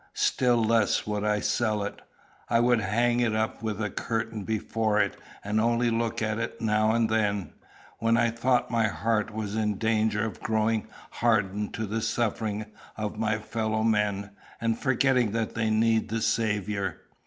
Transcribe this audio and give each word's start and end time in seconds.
Still 0.17 0.63
less 0.63 1.05
would 1.05 1.23
I 1.23 1.41
sell 1.41 1.83
it. 1.83 2.01
I 2.49 2.59
would 2.59 2.79
hang 2.81 3.19
it 3.19 3.35
up 3.35 3.61
with 3.61 3.79
a 3.79 3.91
curtain 3.91 4.43
before 4.43 4.99
it, 4.99 5.15
and 5.43 5.61
only 5.61 5.91
look 5.91 6.23
at 6.23 6.39
it 6.39 6.59
now 6.59 6.93
and 6.93 7.07
then, 7.07 7.53
when 7.99 8.17
I 8.17 8.31
thought 8.31 8.71
my 8.71 8.87
heart 8.87 9.31
was 9.31 9.53
in 9.55 9.77
danger 9.77 10.25
of 10.25 10.41
growing 10.41 10.87
hardened 11.11 11.75
to 11.75 11.85
the 11.85 12.01
sufferings 12.01 12.65
of 12.97 13.19
my 13.19 13.37
fellow 13.37 13.83
men, 13.83 14.31
and 14.59 14.75
forgetting 14.75 15.33
that 15.33 15.53
they 15.53 15.69
need 15.69 16.09
the 16.09 16.21
Saviour." 16.23 16.97